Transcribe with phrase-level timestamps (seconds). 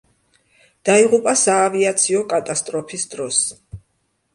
[0.89, 3.45] დაიღუპა საავიაციო კატასტროფის დროს.